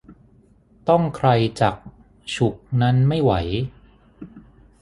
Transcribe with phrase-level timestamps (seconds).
[0.89, 1.29] ต้องใคร
[1.61, 1.75] จัก
[2.35, 3.31] ฉุกนั้นไม่ไหว